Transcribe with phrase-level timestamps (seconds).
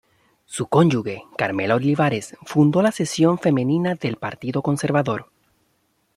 [0.45, 5.29] Su cónyuge, Carmela Olivares, fundó la sección femenina del Partido Conservador.